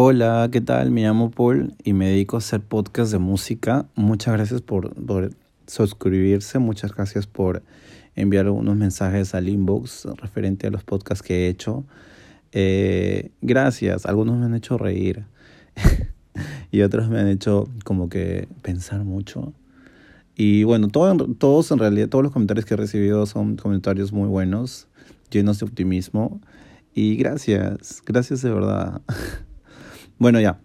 Hola, 0.00 0.48
¿qué 0.52 0.60
tal? 0.60 0.92
Me 0.92 1.02
llamo 1.02 1.32
Paul 1.32 1.74
y 1.82 1.92
me 1.92 2.10
dedico 2.10 2.36
a 2.36 2.38
hacer 2.38 2.60
podcast 2.60 3.10
de 3.10 3.18
música. 3.18 3.88
Muchas 3.96 4.32
gracias 4.32 4.62
por, 4.62 4.94
suscribirse, 5.66 6.60
muchas 6.60 6.94
gracias 6.94 7.26
por 7.26 7.64
enviar 8.14 8.48
unos 8.48 8.76
mensajes 8.76 9.34
al 9.34 9.48
inbox 9.48 10.04
referente 10.22 10.68
a 10.68 10.70
los 10.70 10.84
podcasts 10.84 11.26
que 11.26 11.34
he 11.34 11.48
hecho. 11.48 11.82
Eh, 12.52 13.32
gracias, 13.42 14.06
algunos 14.06 14.38
me 14.38 14.46
han 14.46 14.54
hecho 14.54 14.78
reír 14.78 15.24
y 16.70 16.82
otros 16.82 17.08
me 17.08 17.18
han 17.18 17.26
hecho 17.26 17.68
como 17.82 18.08
que 18.08 18.46
pensar 18.62 19.02
mucho. 19.02 19.52
Y 20.36 20.62
bueno, 20.62 20.86
todos 20.90 21.72
en 21.72 21.78
realidad, 21.80 22.08
todos 22.08 22.22
los 22.22 22.32
comentarios 22.32 22.66
que 22.66 22.74
he 22.74 22.76
recibido 22.76 23.26
son 23.26 23.56
comentarios 23.56 24.12
muy 24.12 24.28
buenos, 24.28 24.86
llenos 25.28 25.58
de 25.58 25.66
optimismo. 25.66 26.40
Y 26.94 27.16
gracias, 27.16 28.00
gracias 28.06 28.42
de 28.42 28.52
verdad. 28.52 29.02
bueno, 30.18 30.40
ya. 30.40 30.60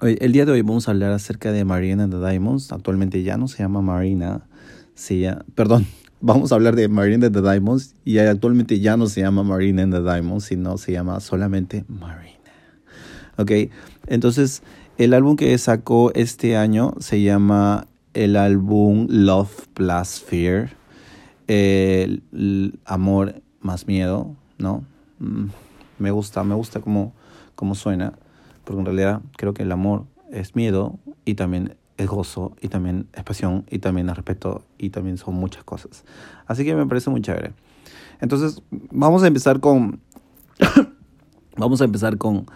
El 0.00 0.32
día 0.32 0.44
de 0.44 0.52
hoy 0.52 0.62
vamos 0.62 0.88
a 0.88 0.90
hablar 0.90 1.12
acerca 1.12 1.52
de 1.52 1.64
Marina 1.64 2.04
and 2.04 2.12
the 2.12 2.18
Diamonds. 2.18 2.70
Actualmente 2.70 3.22
ya 3.22 3.36
no 3.36 3.48
se 3.48 3.58
llama 3.58 3.80
Marina, 3.80 4.46
se 4.94 5.18
llama, 5.18 5.44
perdón, 5.54 5.86
vamos 6.20 6.52
a 6.52 6.56
hablar 6.56 6.76
de 6.76 6.88
Marina 6.88 7.26
and 7.26 7.34
the 7.34 7.42
Diamonds 7.42 7.94
y 8.04 8.18
actualmente 8.18 8.78
ya 8.78 8.96
no 8.96 9.06
se 9.06 9.22
llama 9.22 9.42
Marina 9.42 9.82
and 9.82 9.94
the 9.94 10.02
Diamonds, 10.02 10.44
sino 10.44 10.76
se 10.76 10.92
llama 10.92 11.20
solamente 11.20 11.84
Marina. 11.88 12.36
Ok, 13.38 13.50
entonces 14.06 14.62
el 14.98 15.14
álbum 15.14 15.36
que 15.36 15.56
sacó 15.58 16.12
este 16.14 16.56
año 16.56 16.94
se 17.00 17.22
llama 17.22 17.86
el 18.14 18.36
álbum 18.36 19.06
Love 19.10 19.66
Plus 19.74 20.20
Fear. 20.20 20.70
Amor 22.84 23.42
más 23.60 23.86
miedo, 23.86 24.34
¿no? 24.58 24.84
Mm, 25.18 25.46
me 25.98 26.10
gusta, 26.10 26.44
me 26.44 26.54
gusta 26.54 26.80
cómo, 26.80 27.14
cómo 27.54 27.74
suena, 27.74 28.14
porque 28.66 28.80
en 28.80 28.84
realidad 28.84 29.22
creo 29.38 29.54
que 29.54 29.62
el 29.62 29.72
amor 29.72 30.04
es 30.30 30.54
miedo 30.54 30.98
y 31.24 31.34
también 31.34 31.76
es 31.96 32.06
gozo 32.06 32.54
y 32.60 32.68
también 32.68 33.06
es 33.14 33.24
pasión 33.24 33.64
y 33.70 33.78
también 33.78 34.10
es 34.10 34.16
respeto 34.16 34.62
y 34.76 34.90
también 34.90 35.16
son 35.16 35.34
muchas 35.34 35.64
cosas. 35.64 36.04
Así 36.46 36.64
que 36.64 36.74
me 36.74 36.84
parece 36.84 37.08
muy 37.08 37.22
chévere. 37.22 37.52
Entonces, 38.20 38.60
vamos 38.90 39.22
a 39.22 39.28
empezar 39.28 39.60
con... 39.60 40.00
vamos 41.56 41.80
a 41.80 41.84
empezar 41.84 42.18
con 42.18 42.46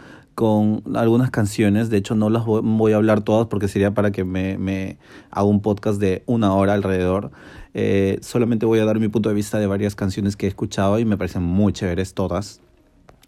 con 0.40 0.82
algunas 0.96 1.30
canciones. 1.30 1.90
De 1.90 1.98
hecho, 1.98 2.14
no 2.14 2.30
las 2.30 2.46
voy, 2.46 2.92
a 2.92 2.96
hablar 2.96 3.20
todas 3.20 3.48
porque 3.48 3.68
sería 3.68 3.92
para 3.92 4.10
que 4.10 4.24
me, 4.24 4.56
me 4.56 4.96
haga 5.30 5.44
un 5.44 5.60
podcast 5.60 6.00
de 6.00 6.22
una 6.24 6.54
hora 6.54 6.72
alrededor. 6.72 7.30
Eh, 7.74 8.18
solamente 8.22 8.64
voy 8.64 8.78
a 8.78 8.86
dar 8.86 8.98
mi 9.00 9.08
punto 9.08 9.28
de 9.28 9.34
vista 9.34 9.58
de 9.58 9.66
varias 9.66 9.94
canciones 9.94 10.36
que 10.36 10.46
he 10.46 10.48
escuchado 10.48 10.98
y 10.98 11.04
me 11.04 11.18
parecen 11.18 11.42
muy 11.42 11.74
chéveres 11.74 12.14
todas. 12.14 12.62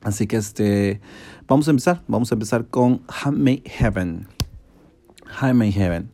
Así 0.02 0.26
que 0.26 0.36
este, 0.36 1.00
vamos 1.46 1.68
a 1.68 1.70
empezar. 1.70 2.02
Vamos 2.08 2.32
a 2.32 2.34
empezar 2.34 2.66
con 2.66 3.02
Handmade 3.08 3.62
Heaven. 3.66 4.26
Handmade 5.40 5.72
Heaven. 5.72 6.10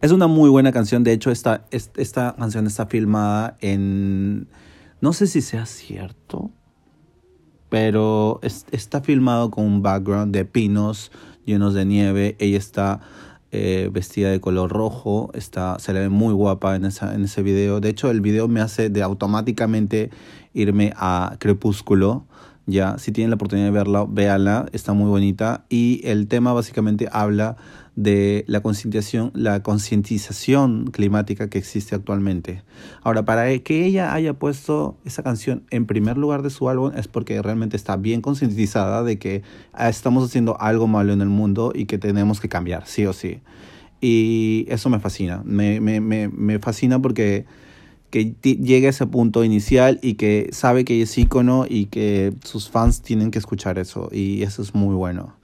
Es 0.00 0.12
una 0.12 0.26
muy 0.28 0.48
buena 0.48 0.70
canción. 0.70 1.02
De 1.02 1.12
hecho, 1.12 1.30
esta, 1.30 1.66
esta 1.70 2.36
canción 2.38 2.66
está 2.66 2.86
filmada 2.86 3.56
en... 3.60 4.48
No 5.00 5.12
sé 5.12 5.26
si 5.26 5.42
sea 5.42 5.66
cierto, 5.66 6.50
pero 7.68 8.40
está 8.42 9.00
filmado 9.00 9.50
con 9.50 9.64
un 9.64 9.82
background 9.82 10.34
de 10.34 10.44
pinos 10.44 11.12
llenos 11.44 11.74
de 11.74 11.84
nieve. 11.84 12.36
Ella 12.38 12.58
está 12.58 13.00
eh, 13.50 13.90
vestida 13.92 14.30
de 14.30 14.40
color 14.40 14.70
rojo, 14.70 15.30
está, 15.34 15.78
se 15.80 15.92
le 15.92 16.00
ve 16.00 16.08
muy 16.10 16.32
guapa 16.32 16.76
en, 16.76 16.84
esa, 16.84 17.14
en 17.14 17.24
ese 17.24 17.42
video. 17.42 17.80
De 17.80 17.88
hecho, 17.88 18.10
el 18.10 18.20
video 18.20 18.46
me 18.46 18.60
hace 18.60 18.90
de 18.90 19.02
automáticamente 19.02 20.10
irme 20.52 20.92
a 20.96 21.36
Crepúsculo. 21.40 22.26
Ya, 22.70 22.98
si 22.98 23.12
tienen 23.12 23.30
la 23.30 23.36
oportunidad 23.36 23.68
de 23.68 23.72
verla, 23.72 24.04
véanla, 24.06 24.66
está 24.72 24.92
muy 24.92 25.08
bonita. 25.08 25.64
Y 25.70 26.02
el 26.04 26.28
tema 26.28 26.52
básicamente 26.52 27.08
habla 27.10 27.56
de 27.96 28.44
la 28.46 28.60
concientización, 28.60 29.32
la 29.32 29.62
concientización 29.62 30.90
climática 30.92 31.48
que 31.48 31.56
existe 31.56 31.94
actualmente. 31.94 32.62
Ahora, 33.02 33.24
para 33.24 33.58
que 33.60 33.86
ella 33.86 34.12
haya 34.12 34.34
puesto 34.34 34.98
esa 35.06 35.22
canción 35.22 35.64
en 35.70 35.86
primer 35.86 36.18
lugar 36.18 36.42
de 36.42 36.50
su 36.50 36.68
álbum 36.68 36.92
es 36.94 37.08
porque 37.08 37.40
realmente 37.40 37.74
está 37.74 37.96
bien 37.96 38.20
concientizada 38.20 39.02
de 39.02 39.18
que 39.18 39.40
estamos 39.78 40.22
haciendo 40.22 40.60
algo 40.60 40.86
malo 40.86 41.14
en 41.14 41.22
el 41.22 41.30
mundo 41.30 41.72
y 41.74 41.86
que 41.86 41.96
tenemos 41.96 42.38
que 42.38 42.50
cambiar, 42.50 42.86
sí 42.86 43.06
o 43.06 43.14
sí. 43.14 43.40
Y 44.02 44.66
eso 44.68 44.90
me 44.90 45.00
fascina, 45.00 45.40
me, 45.46 45.80
me, 45.80 46.02
me, 46.02 46.28
me 46.28 46.58
fascina 46.58 47.00
porque 47.00 47.46
que 48.10 48.34
llegue 48.42 48.86
a 48.86 48.90
ese 48.90 49.06
punto 49.06 49.44
inicial 49.44 49.98
y 50.02 50.14
que 50.14 50.48
sabe 50.52 50.84
que 50.84 51.02
es 51.02 51.16
ícono 51.18 51.66
y 51.68 51.86
que 51.86 52.34
sus 52.44 52.70
fans 52.70 53.02
tienen 53.02 53.30
que 53.30 53.38
escuchar 53.38 53.78
eso 53.78 54.08
y 54.12 54.42
eso 54.42 54.62
es 54.62 54.74
muy 54.74 54.94
bueno. 54.94 55.34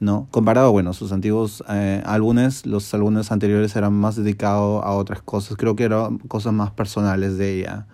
¿no? 0.00 0.28
Comparado, 0.30 0.70
bueno, 0.72 0.92
sus 0.92 1.12
antiguos 1.12 1.62
eh, 1.68 2.02
álbumes, 2.04 2.66
los 2.66 2.92
álbumes 2.94 3.32
anteriores 3.32 3.74
eran 3.74 3.94
más 3.94 4.16
dedicados 4.16 4.84
a 4.84 4.92
otras 4.92 5.22
cosas, 5.22 5.56
creo 5.56 5.76
que 5.76 5.84
eran 5.84 6.18
cosas 6.18 6.52
más 6.52 6.70
personales 6.70 7.36
de 7.36 7.60
ella. 7.60 7.86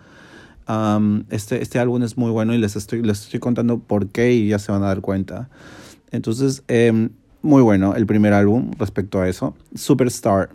este, 1.31 1.63
este 1.63 1.79
álbum 1.79 2.03
es 2.03 2.17
muy 2.17 2.31
bueno 2.31 2.55
y 2.55 2.59
les 2.59 2.77
estoy, 2.77 3.03
les 3.03 3.23
estoy 3.23 3.41
contando 3.41 3.79
por 3.79 4.09
qué 4.09 4.33
y 4.33 4.49
ya 4.49 4.59
se 4.59 4.73
van 4.73 4.83
a 4.83 4.87
dar 4.87 5.01
cuenta. 5.01 5.49
Entonces, 6.11 6.63
em, 6.69 7.11
muy 7.43 7.63
bueno 7.63 7.95
el 7.95 8.07
primer 8.07 8.33
álbum 8.33 8.71
respecto 8.79 9.21
a 9.21 9.29
eso. 9.29 9.55
Superstar. 9.75 10.51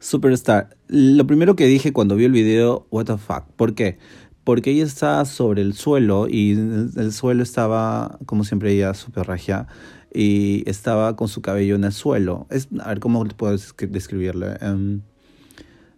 Superstar. 0.00 0.76
Lo 0.88 1.26
primero 1.26 1.54
que 1.54 1.66
dije 1.66 1.92
cuando 1.92 2.16
vi 2.16 2.24
el 2.24 2.32
video, 2.32 2.88
what 2.90 3.04
the 3.04 3.16
fuck. 3.16 3.44
¿Por 3.56 3.74
qué? 3.74 3.98
porque 4.44 4.70
ella 4.70 4.84
estaba 4.84 5.24
sobre 5.26 5.62
el 5.62 5.74
suelo 5.74 6.26
y 6.28 6.52
el, 6.52 7.12
suelo 7.12 7.42
estaba, 7.42 8.18
como 8.26 8.44
siempre, 8.44 8.72
ella 8.72 8.94
súper 8.94 9.26
regia 9.26 9.66
y 10.12 10.68
estaba 10.68 11.14
con 11.14 11.28
su 11.28 11.42
cabello 11.42 11.76
en 11.76 11.84
el 11.84 11.92
suelo. 11.92 12.46
Es, 12.50 12.68
a 12.80 12.88
ver 12.88 13.00
cómo 13.00 13.24
puedo 13.26 13.56
describirle. 13.78 14.56
Em, 14.60 15.02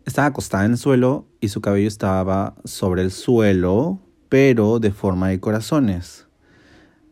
estaba 0.05 0.29
acostada 0.29 0.65
en 0.65 0.73
el 0.73 0.77
suelo 0.79 1.27
y 1.41 1.49
su 1.49 1.61
cabello 1.61 1.89
estaba 1.89 2.55
sobre 2.65 3.03
el 3.03 3.11
suelo, 3.11 4.01
pero 4.29 4.81
de 4.81 4.91
forma 4.91 5.29
de 5.29 5.41
corazones. 5.41 6.27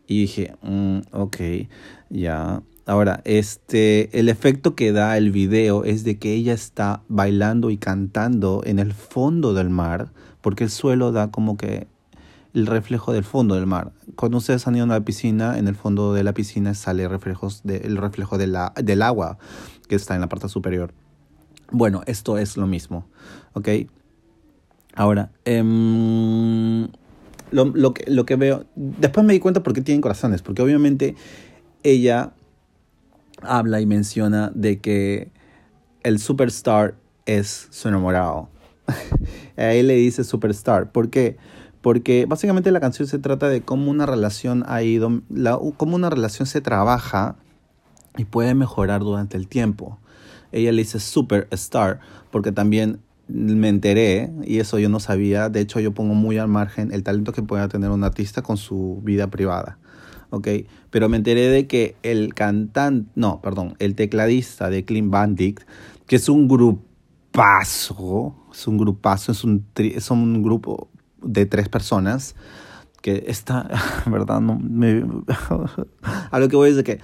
Y 0.07 0.21
dije, 0.21 0.55
mm, 0.61 0.99
ok, 1.11 1.37
ya. 2.09 2.61
Ahora, 2.85 3.21
este, 3.25 4.17
el 4.17 4.27
efecto 4.27 4.75
que 4.75 4.91
da 4.91 5.17
el 5.17 5.31
video 5.31 5.83
es 5.83 6.03
de 6.03 6.17
que 6.17 6.33
ella 6.33 6.53
está 6.53 7.03
bailando 7.07 7.69
y 7.69 7.77
cantando 7.77 8.61
en 8.65 8.79
el 8.79 8.93
fondo 8.93 9.53
del 9.53 9.69
mar 9.69 10.11
porque 10.41 10.63
el 10.63 10.69
suelo 10.69 11.11
da 11.11 11.31
como 11.31 11.57
que 11.57 11.87
el 12.53 12.67
reflejo 12.67 13.13
del 13.13 13.23
fondo 13.23 13.55
del 13.55 13.65
mar. 13.65 13.91
Cuando 14.15 14.39
ustedes 14.39 14.67
han 14.67 14.75
ido 14.75 14.85
a 14.85 14.87
la 14.87 15.05
piscina, 15.05 15.57
en 15.57 15.67
el 15.67 15.75
fondo 15.75 16.13
de 16.13 16.23
la 16.23 16.33
piscina 16.33 16.73
sale 16.73 17.07
reflejos 17.07 17.61
de, 17.63 17.77
el 17.77 17.97
reflejo 17.97 18.37
de 18.37 18.47
la, 18.47 18.73
del 18.75 19.01
agua 19.01 19.37
que 19.87 19.95
está 19.95 20.15
en 20.15 20.21
la 20.21 20.27
parte 20.27 20.49
superior. 20.49 20.93
Bueno, 21.71 22.01
esto 22.05 22.37
es 22.37 22.57
lo 22.57 22.67
mismo, 22.67 23.07
¿ok? 23.53 23.69
Ahora, 24.95 25.31
em, 25.45 26.89
lo, 27.51 27.65
lo, 27.65 27.93
que, 27.93 28.11
lo 28.11 28.25
que 28.25 28.35
veo, 28.35 28.65
después 28.75 29.25
me 29.25 29.31
di 29.31 29.39
cuenta 29.39 29.63
por 29.63 29.71
qué 29.71 29.81
tienen 29.81 30.01
corazones, 30.01 30.41
porque 30.41 30.61
obviamente 30.61 31.15
ella 31.83 32.33
habla 33.41 33.81
y 33.81 33.85
menciona 33.85 34.51
de 34.53 34.79
que 34.79 35.31
el 36.03 36.19
superstar 36.19 36.95
es 37.25 37.67
su 37.69 37.87
enamorado. 37.87 38.49
a 39.57 39.73
él 39.73 39.87
le 39.87 39.95
dice 39.95 40.23
superstar. 40.23 40.91
¿Por 40.91 41.09
qué? 41.09 41.37
Porque 41.81 42.25
básicamente 42.27 42.71
la 42.71 42.79
canción 42.79 43.07
se 43.07 43.19
trata 43.19 43.49
de 43.49 43.61
cómo 43.61 43.89
una 43.89 44.05
relación 44.05 44.63
ha 44.67 44.83
ido, 44.83 45.21
cómo 45.77 45.95
una 45.95 46.09
relación 46.09 46.45
se 46.45 46.61
trabaja 46.61 47.35
y 48.17 48.25
puede 48.25 48.53
mejorar 48.53 49.01
durante 49.01 49.37
el 49.37 49.47
tiempo. 49.47 49.99
Ella 50.51 50.71
le 50.71 50.83
dice 50.83 50.99
superstar 50.99 51.99
porque 52.29 52.51
también 52.51 52.99
me 53.27 53.69
enteré, 53.69 54.31
y 54.43 54.59
eso 54.59 54.77
yo 54.77 54.89
no 54.89 54.99
sabía, 54.99 55.49
de 55.49 55.61
hecho 55.61 55.79
yo 55.79 55.93
pongo 55.93 56.13
muy 56.13 56.37
al 56.37 56.49
margen 56.49 56.91
el 56.91 57.03
talento 57.03 57.31
que 57.31 57.41
pueda 57.41 57.69
tener 57.69 57.89
un 57.89 58.03
artista 58.03 58.41
con 58.41 58.57
su 58.57 58.99
vida 59.03 59.27
privada. 59.27 59.77
¿Ok? 60.31 60.47
Pero 60.89 61.07
me 61.07 61.17
enteré 61.17 61.47
de 61.47 61.67
que 61.67 61.95
el 62.01 62.33
cantante, 62.33 63.11
no, 63.15 63.41
perdón, 63.41 63.75
el 63.79 63.95
tecladista 63.95 64.69
de 64.69 64.83
Clean 64.83 65.11
Bandit, 65.11 65.59
que 66.07 66.15
es 66.15 66.27
un 66.27 66.47
grupazo, 66.47 68.35
es 68.51 68.67
un 68.67 68.77
grupazo, 68.77 69.31
es 69.31 69.43
un, 69.43 69.65
es 69.75 70.09
un 70.09 70.41
grupo 70.41 70.89
de 71.21 71.45
tres 71.45 71.69
personas 71.69 72.35
que 73.01 73.25
está, 73.27 73.69
¿verdad? 74.07 74.41
No, 74.41 74.57
me, 74.57 75.05
a 76.31 76.39
lo 76.39 76.49
que 76.49 76.55
voy 76.55 76.71
es 76.71 76.75
de 76.75 76.83
que 76.83 76.99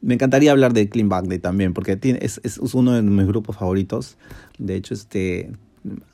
me 0.00 0.14
encantaría 0.14 0.52
hablar 0.52 0.72
de 0.72 0.88
Clean 0.88 1.08
Bandit 1.08 1.42
también, 1.42 1.72
porque 1.72 1.96
tiene, 1.96 2.18
es, 2.22 2.40
es, 2.44 2.58
uno 2.58 2.92
de 2.92 3.02
mis 3.02 3.26
grupos 3.26 3.56
favoritos. 3.56 4.16
De 4.58 4.76
hecho, 4.76 4.94
este, 4.94 5.50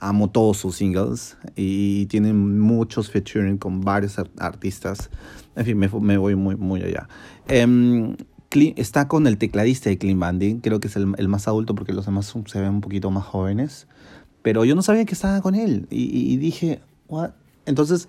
amo 0.00 0.30
todos 0.30 0.58
sus 0.58 0.76
singles 0.76 1.36
y 1.56 2.06
tiene 2.06 2.32
muchos 2.32 3.10
featuring 3.10 3.58
con 3.58 3.80
varios 3.80 4.16
artistas. 4.38 5.10
En 5.56 5.64
fin, 5.64 5.78
me, 5.78 5.88
me 5.88 6.16
voy 6.16 6.34
muy, 6.34 6.56
muy 6.56 6.82
allá. 6.82 7.08
Um, 7.48 8.16
está 8.76 9.08
con 9.08 9.26
el 9.26 9.38
tecladista 9.38 9.90
de 9.90 9.98
Clean 9.98 10.18
Bandit, 10.18 10.62
creo 10.62 10.80
que 10.80 10.88
es 10.88 10.96
el, 10.96 11.28
más 11.28 11.48
adulto 11.48 11.74
porque 11.74 11.92
los 11.92 12.06
demás 12.06 12.34
se 12.46 12.60
ven 12.60 12.70
un 12.70 12.80
poquito 12.80 13.10
más 13.10 13.24
jóvenes. 13.24 13.86
Pero 14.42 14.64
yo 14.64 14.74
no 14.74 14.82
sabía 14.82 15.04
que 15.04 15.14
estaba 15.14 15.40
con 15.40 15.54
él 15.54 15.86
y, 15.88 16.36
dije, 16.36 16.80
¿what? 17.08 17.30
Entonces, 17.64 18.08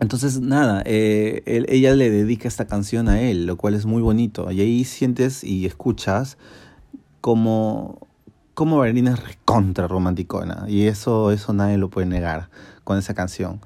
Entonces, 0.00 0.40
nada, 0.40 0.82
eh, 0.86 1.42
ella 1.68 1.94
le 1.96 2.08
dedica 2.08 2.46
esta 2.46 2.68
canción 2.68 3.08
a 3.08 3.20
él, 3.20 3.46
lo 3.46 3.56
cual 3.56 3.74
es 3.74 3.84
muy 3.84 4.00
bonito. 4.00 4.50
Y 4.52 4.60
ahí 4.60 4.84
sientes 4.84 5.42
y 5.42 5.66
escuchas 5.66 6.38
como, 7.20 8.07
como 8.58 8.78
Marina 8.78 9.12
es 9.12 9.24
recontra 9.24 9.86
romanticona. 9.86 10.64
Y 10.66 10.88
eso, 10.88 11.30
eso 11.30 11.52
nadie 11.52 11.78
lo 11.78 11.90
puede 11.90 12.08
negar 12.08 12.48
con 12.82 12.98
esa 12.98 13.14
canción. 13.14 13.60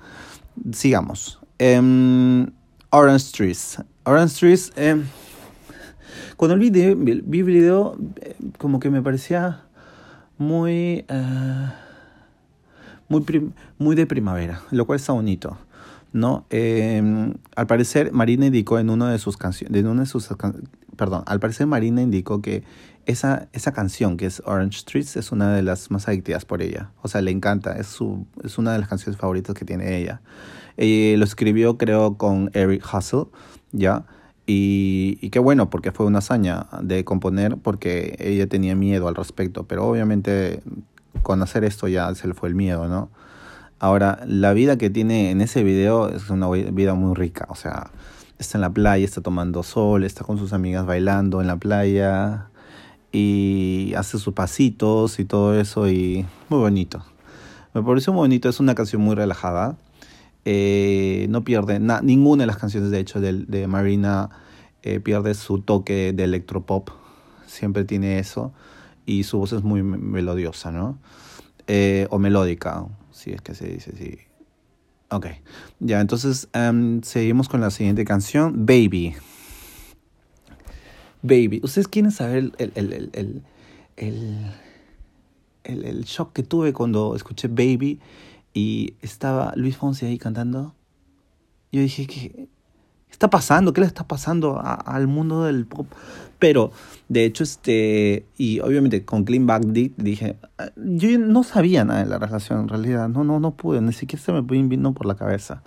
Sigamos. 0.70 1.40
Em, 1.58 2.50
Orange 2.90 3.32
Trees. 3.32 3.82
Orange 4.04 4.38
Trees. 4.38 4.70
Eh, 4.76 5.02
cuando 6.36 6.58
vi, 6.58 6.66
el 6.78 7.22
video, 7.22 7.96
eh, 8.20 8.36
como 8.58 8.80
que 8.80 8.90
me 8.90 9.00
parecía 9.00 9.62
muy. 10.36 11.06
Eh, 11.08 11.70
muy, 13.08 13.24
muy 13.78 13.96
de 13.96 14.06
primavera, 14.06 14.60
lo 14.72 14.84
cual 14.84 14.98
está 14.98 15.14
bonito. 15.14 15.56
¿no? 16.12 16.44
Em, 16.50 17.32
al 17.56 17.66
parecer, 17.66 18.12
Marina 18.12 18.46
indicó 18.46 18.78
en 18.78 18.86
de 18.86 19.18
sus 19.18 19.38
una 19.72 20.00
de 20.02 20.06
sus, 20.06 20.28
perdón, 20.96 21.22
al 21.26 21.40
parecer 21.40 21.66
Marina 21.66 22.02
indicó 22.02 22.42
que 22.42 22.64
esa, 23.06 23.48
esa 23.52 23.72
canción, 23.72 24.16
que 24.16 24.26
es 24.26 24.42
Orange 24.44 24.80
Streets, 24.80 25.16
es 25.16 25.32
una 25.32 25.54
de 25.54 25.62
las 25.62 25.90
más 25.90 26.08
adictivas 26.08 26.44
por 26.44 26.62
ella. 26.62 26.90
O 27.02 27.08
sea, 27.08 27.20
le 27.20 27.30
encanta, 27.30 27.76
es, 27.76 27.86
su, 27.86 28.26
es 28.42 28.58
una 28.58 28.72
de 28.72 28.78
las 28.78 28.88
canciones 28.88 29.18
favoritas 29.18 29.54
que 29.54 29.64
tiene 29.64 29.96
ella. 29.96 30.20
Eh, 30.76 31.16
lo 31.18 31.24
escribió, 31.24 31.78
creo, 31.78 32.16
con 32.16 32.50
Eric 32.54 32.84
Hustle, 32.92 33.26
¿ya? 33.72 34.04
Y, 34.46 35.18
y, 35.20 35.30
qué 35.30 35.38
bueno, 35.38 35.70
porque 35.70 35.92
fue 35.92 36.06
una 36.06 36.18
hazaña 36.18 36.66
de 36.82 37.04
componer, 37.04 37.56
porque 37.58 38.16
ella 38.18 38.46
tenía 38.48 38.74
miedo 38.74 39.08
al 39.08 39.14
respecto, 39.14 39.64
pero 39.64 39.86
obviamente 39.86 40.62
con 41.22 41.42
hacer 41.42 41.64
esto 41.64 41.86
ya 41.88 42.12
se 42.14 42.26
le 42.26 42.34
fue 42.34 42.48
el 42.48 42.54
miedo, 42.54 42.88
¿no? 42.88 43.10
Ahora, 43.78 44.20
la 44.26 44.52
vida 44.52 44.78
que 44.78 44.90
tiene 44.90 45.30
en 45.30 45.40
ese 45.40 45.62
video 45.64 46.08
es 46.08 46.30
una 46.30 46.48
vida 46.48 46.94
muy 46.94 47.14
rica, 47.14 47.46
o 47.48 47.54
sea, 47.54 47.90
está 48.38 48.58
en 48.58 48.62
la 48.62 48.70
playa, 48.70 49.04
está 49.04 49.20
tomando 49.20 49.62
sol, 49.62 50.04
está 50.04 50.24
con 50.24 50.38
sus 50.38 50.52
amigas 50.52 50.86
bailando 50.86 51.40
en 51.40 51.46
la 51.46 51.56
playa 51.56 52.48
y 53.12 53.92
hace 53.96 54.18
sus 54.18 54.34
pasitos 54.34 55.18
y 55.20 55.24
todo 55.24 55.58
eso 55.58 55.88
y 55.88 56.26
muy 56.48 56.60
bonito. 56.60 57.04
Me 57.74 57.82
pareció 57.82 58.12
muy 58.12 58.20
bonito, 58.20 58.48
es 58.48 58.60
una 58.60 58.74
canción 58.74 59.02
muy 59.02 59.14
relajada. 59.14 59.76
Eh, 60.44 61.26
no 61.28 61.44
pierde, 61.44 61.78
ninguna 62.02 62.42
de 62.42 62.46
las 62.48 62.56
canciones 62.56 62.90
de 62.90 62.98
hecho 62.98 63.20
de, 63.20 63.32
de 63.32 63.68
Marina 63.68 64.30
eh, 64.82 64.98
pierde 64.98 65.34
su 65.34 65.60
toque 65.60 66.12
de 66.12 66.24
electropop, 66.24 66.90
siempre 67.46 67.84
tiene 67.84 68.18
eso 68.18 68.52
y 69.06 69.22
su 69.22 69.38
voz 69.38 69.52
es 69.52 69.62
muy 69.62 69.82
melodiosa, 69.82 70.72
¿no? 70.72 70.98
Eh, 71.68 72.08
o 72.10 72.18
melódica, 72.18 72.86
si 73.12 73.30
es 73.30 73.40
que 73.40 73.54
se 73.54 73.68
dice 73.68 73.92
así. 73.94 74.18
Ok, 75.10 75.26
ya, 75.78 76.00
entonces 76.00 76.48
um, 76.54 77.02
seguimos 77.02 77.48
con 77.48 77.60
la 77.60 77.70
siguiente 77.70 78.04
canción, 78.04 78.66
Baby. 78.66 79.14
Baby. 81.22 81.60
¿Ustedes 81.62 81.88
quieren 81.88 82.10
saber 82.10 82.52
el, 82.58 82.72
el, 82.74 83.42
el, 83.96 84.52
el, 85.64 86.04
shock 86.04 86.32
que 86.32 86.42
tuve 86.42 86.72
cuando 86.72 87.14
escuché 87.14 87.48
Baby 87.48 88.00
y 88.52 88.94
estaba 89.00 89.52
Luis 89.56 89.76
Fonsi 89.76 90.06
ahí 90.06 90.18
cantando? 90.18 90.74
Yo 91.70 91.80
dije, 91.80 92.06
que 92.06 92.48
está 93.10 93.30
pasando? 93.30 93.72
¿Qué 93.72 93.80
le 93.80 93.86
está 93.86 94.06
pasando 94.06 94.60
al 94.62 95.06
mundo 95.06 95.44
del 95.44 95.64
pop? 95.66 95.86
Pero, 96.38 96.72
de 97.08 97.24
hecho, 97.24 97.44
este, 97.44 98.26
y 98.36 98.58
obviamente 98.58 99.04
con 99.04 99.22
Clean 99.24 99.46
Back 99.46 99.62
dije, 99.62 100.36
ah, 100.58 100.70
yo 100.76 101.16
no 101.18 101.44
sabía 101.44 101.84
nada 101.84 102.02
de 102.02 102.10
la 102.10 102.18
relación 102.18 102.62
en 102.62 102.68
realidad, 102.68 103.08
no, 103.08 103.22
no, 103.22 103.38
no 103.38 103.52
pude, 103.52 103.80
ni 103.80 103.92
siquiera 103.92 104.24
se 104.24 104.32
me 104.32 104.40
vino 104.40 104.92
por 104.92 105.06
la 105.06 105.14
cabeza. 105.14 105.62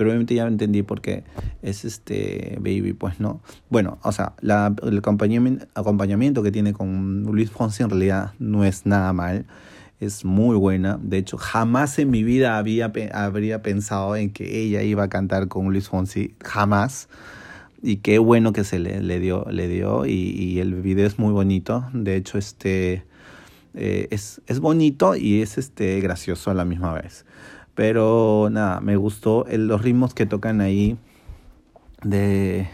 Pero 0.00 0.12
obviamente 0.12 0.34
ya 0.34 0.46
entendí 0.46 0.82
por 0.82 1.02
qué 1.02 1.24
es 1.60 1.84
este 1.84 2.56
Baby, 2.56 2.94
pues 2.94 3.20
no. 3.20 3.42
Bueno, 3.68 3.98
o 4.02 4.12
sea, 4.12 4.32
la, 4.40 4.74
el 4.82 4.96
acompañamiento, 4.96 6.42
que 6.42 6.50
tiene 6.50 6.72
con 6.72 7.24
Luis 7.24 7.50
Fonsi 7.50 7.82
en 7.82 7.90
realidad 7.90 8.32
no 8.38 8.64
es 8.64 8.86
nada 8.86 9.12
mal 9.12 9.44
es 10.00 10.24
muy 10.24 10.56
buena. 10.56 10.98
De 11.02 11.18
hecho, 11.18 11.36
jamás 11.36 11.98
en 11.98 12.10
mi 12.10 12.24
vida 12.24 12.56
había, 12.56 12.90
habría 13.12 13.60
pensado 13.60 14.16
en 14.16 14.30
que 14.30 14.62
ella 14.62 14.82
iba 14.82 15.02
a 15.02 15.08
cantar 15.10 15.48
con 15.48 15.66
Luis 15.66 15.90
Fonsi. 15.90 16.34
Jamás. 16.42 17.10
Y 17.82 17.96
qué 17.96 18.18
bueno 18.18 18.54
que 18.54 18.64
se 18.64 18.78
le, 18.78 19.02
le 19.02 19.20
dio, 19.20 19.44
le 19.50 19.68
dio. 19.68 20.06
Y, 20.06 20.60
el 20.60 20.76
video 20.76 21.06
es 21.06 21.18
muy 21.18 21.34
bonito. 21.34 21.84
De 21.92 22.16
hecho, 22.16 22.38
este 22.38 23.04
eh, 23.74 24.08
es, 24.10 24.40
es 24.46 24.60
bonito 24.60 25.14
y 25.14 25.42
es 25.42 25.58
este 25.58 26.00
gracioso 26.00 26.50
a 26.50 26.54
la 26.54 26.64
misma 26.64 26.94
vez. 26.94 27.26
Pero 27.74 28.48
nada, 28.50 28.80
me 28.80 28.96
gustó 28.96 29.46
los 29.50 29.82
ritmos 29.82 30.14
que 30.14 30.26
tocan 30.26 30.60
ahí 30.60 30.98
de 32.02 32.68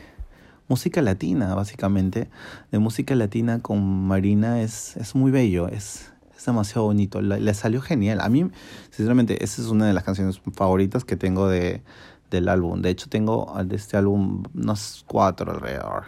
música 0.69 1.03
latina, 1.03 1.55
básicamente. 1.55 2.29
De 2.71 2.79
música 2.79 3.15
latina 3.15 3.61
con 3.61 4.07
Marina 4.07 4.61
es, 4.63 4.97
es 4.97 5.15
muy 5.15 5.31
bello. 5.31 5.69
Es, 5.69 6.13
demasiado 6.47 6.85
bonito, 6.85 7.21
le, 7.21 7.55
salió 7.55 7.81
genial. 7.81 8.21
A 8.21 8.29
mí, 8.29 8.49
sinceramente, 8.91 9.43
esa 9.43 9.61
es 9.61 9.67
una 9.67 9.85
de 9.87 9.93
las 9.93 10.05
canciones 10.05 10.41
favoritas 10.55 11.05
que 11.05 11.17
tengo 11.17 11.49
de, 11.49 11.83
del 12.31 12.49
álbum. 12.49 12.83
De 12.83 12.91
hecho, 12.91 13.09
tengo 13.09 13.53
de 13.65 13.75
este 13.75 13.97
álbum 13.97 14.45
unos 14.55 15.05
cuatro 15.09 15.51
alrededor. 15.51 16.05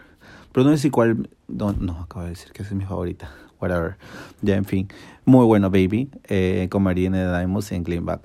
Pero 0.52 0.70
no 0.70 0.76
sé 0.76 0.92
cuál... 0.92 1.28
No, 1.48 1.72
no, 1.72 2.02
acabo 2.02 2.22
de 2.22 2.30
decir 2.30 2.52
que 2.52 2.62
esa 2.62 2.70
es 2.70 2.76
mi 2.76 2.84
favorita. 2.84 3.30
Whatever. 3.60 3.96
Ya, 4.40 4.54
en 4.54 4.64
fin. 4.64 4.88
Muy 5.24 5.44
bueno, 5.44 5.70
Baby. 5.70 6.08
Eh, 6.28 6.68
con 6.70 6.84
Marina 6.84 7.18
de 7.18 7.36
Diamonds 7.36 7.72
en 7.72 7.82
Cleanback. 7.82 8.20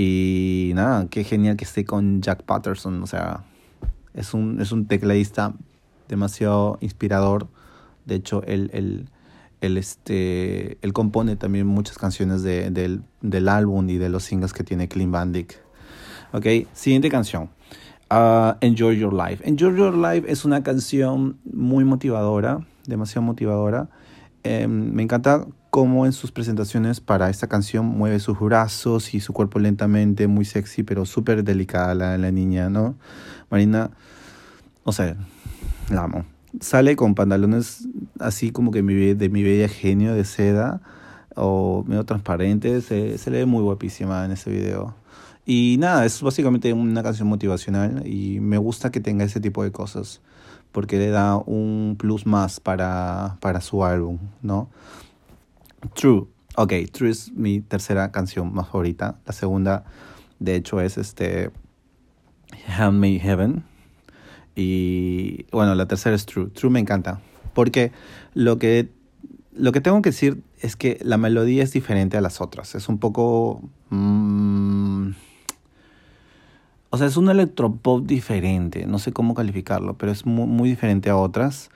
Y 0.00 0.70
nada, 0.76 1.08
qué 1.10 1.24
genial 1.24 1.56
que 1.56 1.64
esté 1.64 1.84
con 1.84 2.22
Jack 2.22 2.44
Patterson. 2.44 3.02
O 3.02 3.06
sea, 3.08 3.42
es 4.14 4.32
un, 4.32 4.60
es 4.60 4.70
un 4.70 4.86
tecladista 4.86 5.54
demasiado 6.06 6.78
inspirador. 6.80 7.48
De 8.06 8.14
hecho, 8.14 8.44
el, 8.44 8.70
el, 8.72 9.08
él, 9.60 9.76
este, 9.76 10.78
él 10.82 10.92
compone 10.92 11.34
también 11.34 11.66
muchas 11.66 11.98
canciones 11.98 12.44
de, 12.44 12.70
del, 12.70 13.02
del, 13.22 13.48
álbum 13.48 13.90
y 13.90 13.98
de 13.98 14.08
los 14.08 14.22
singles 14.22 14.52
que 14.52 14.62
tiene 14.62 14.86
Clean 14.86 15.10
Bandit. 15.10 15.54
Ok, 16.32 16.46
siguiente 16.74 17.10
canción. 17.10 17.50
Uh, 18.08 18.54
Enjoy 18.60 18.96
Your 19.00 19.12
Life. 19.12 19.42
Enjoy 19.48 19.76
Your 19.76 19.96
Life 19.96 20.30
es 20.30 20.44
una 20.44 20.62
canción 20.62 21.38
muy 21.44 21.84
motivadora, 21.84 22.64
demasiado 22.86 23.22
motivadora. 23.22 23.88
Em, 24.44 24.92
me 24.92 25.02
encanta 25.02 25.44
cómo 25.70 26.06
en 26.06 26.12
sus 26.12 26.32
presentaciones 26.32 27.00
para 27.00 27.30
esta 27.30 27.46
canción 27.46 27.86
mueve 27.86 28.20
sus 28.20 28.38
brazos 28.38 29.14
y 29.14 29.20
su 29.20 29.32
cuerpo 29.32 29.58
lentamente, 29.58 30.26
muy 30.26 30.44
sexy, 30.44 30.82
pero 30.82 31.04
súper 31.04 31.44
delicada 31.44 31.94
la, 31.94 32.18
la 32.18 32.30
niña, 32.30 32.70
¿no? 32.70 32.96
Marina, 33.50 33.90
o 34.84 34.92
sea, 34.92 35.16
la 35.90 36.04
amo 36.04 36.24
sale 36.60 36.96
con 36.96 37.14
pantalones 37.14 37.88
así 38.18 38.50
como 38.50 38.70
que 38.70 38.82
de 38.82 39.28
mi 39.28 39.42
bella 39.42 39.68
genio 39.68 40.14
de 40.14 40.24
seda 40.24 40.80
o 41.36 41.84
medio 41.86 42.04
transparente, 42.04 42.80
se, 42.80 43.16
se 43.18 43.30
le 43.30 43.38
ve 43.38 43.46
muy 43.46 43.62
guapísima 43.62 44.24
en 44.24 44.32
ese 44.32 44.50
video. 44.50 44.94
Y 45.46 45.76
nada, 45.78 46.04
es 46.04 46.20
básicamente 46.20 46.72
una 46.72 47.02
canción 47.02 47.28
motivacional 47.28 48.02
y 48.06 48.40
me 48.40 48.58
gusta 48.58 48.90
que 48.90 49.00
tenga 49.00 49.24
ese 49.24 49.40
tipo 49.40 49.62
de 49.62 49.70
cosas 49.70 50.20
porque 50.72 50.98
le 50.98 51.08
da 51.10 51.36
un 51.36 51.96
plus 51.98 52.26
más 52.26 52.60
para, 52.60 53.36
para 53.40 53.60
su 53.60 53.84
álbum, 53.84 54.18
¿no? 54.42 54.68
True. 55.94 56.26
Ok, 56.56 56.72
True 56.92 57.10
es 57.10 57.32
mi 57.32 57.60
tercera 57.60 58.10
canción 58.10 58.52
más 58.52 58.68
favorita. 58.68 59.18
La 59.26 59.32
segunda, 59.32 59.84
de 60.38 60.56
hecho, 60.56 60.80
es 60.80 60.98
este 60.98 61.50
Handmade 62.66 63.20
Heaven 63.20 63.64
y 64.60 65.46
bueno, 65.52 65.76
la 65.76 65.86
tercera 65.86 66.16
es 66.16 66.26
True. 66.26 66.50
True 66.50 66.70
me 66.70 66.80
encanta. 66.80 67.20
Porque 67.54 67.92
lo 68.34 68.58
que, 68.58 68.88
lo 69.54 69.70
que 69.70 69.80
tengo 69.80 70.02
que 70.02 70.10
decir 70.10 70.42
es 70.60 70.74
que 70.74 70.98
la 71.00 71.16
melodía 71.16 71.62
es 71.62 71.72
diferente 71.72 72.16
a 72.16 72.20
las 72.20 72.40
otras. 72.40 72.74
Es 72.74 72.88
un 72.88 72.98
poco... 72.98 73.62
Mm, 73.90 75.10
o 76.90 76.98
sea, 76.98 77.06
es 77.06 77.16
un 77.16 77.28
electropop 77.28 78.04
diferente. 78.04 78.86
No 78.86 78.98
sé 78.98 79.12
cómo 79.12 79.34
calificarlo, 79.34 79.96
pero 79.96 80.10
es 80.10 80.26
muy 80.26 80.68
diferente 80.70 81.08
a 81.08 81.16
otras. 81.16 81.70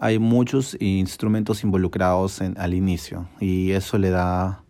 Hay 0.00 0.18
muchos 0.18 0.76
instrumentos 0.80 1.64
involucrados 1.64 2.40
en, 2.40 2.58
al 2.58 2.74
inicio. 2.74 3.28
Y 3.40 3.72
eso 3.72 3.98
le 3.98 4.10
da 4.10 4.62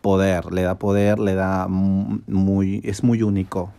poder. 0.00 0.52
Le 0.52 0.62
da 0.62 0.78
poder, 0.78 1.18
le 1.18 1.34
da 1.34 1.66
muy... 1.68 2.80
Es 2.84 3.02
muy 3.02 3.22
único 3.22 3.72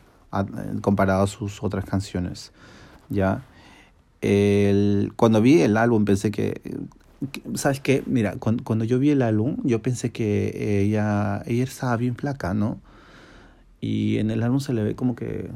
comparado 0.82 1.24
a 1.24 1.28
sus 1.28 1.64
otras 1.64 1.86
canciones. 1.86 2.52
¿ya? 3.10 3.44
El, 4.22 5.14
cuando 5.16 5.42
vi 5.42 5.62
el 5.62 5.78
álbum 5.78 6.06
pensé 6.06 6.32
que, 6.32 6.62
¿sabes 7.56 7.80
qué? 7.80 8.04
Mira, 8.06 8.36
cuando, 8.40 8.64
cuando, 8.64 8.86
yo 8.86 9.00
vi 9.00 9.12
el 9.12 9.22
álbum, 9.22 9.58
yo 9.64 9.82
pensé 9.82 10.12
que 10.12 10.82
ella, 10.82 11.44
ella 11.46 11.64
estaba 11.64 11.98
bien 11.98 12.16
flaca, 12.16 12.54
¿no? 12.54 12.80
Y 13.80 14.18
en 14.18 14.32
el 14.32 14.44
álbum 14.44 14.60
se 14.60 14.74
le 14.74 14.84
ve 14.84 14.96
como 14.96 15.16
que 15.16 15.50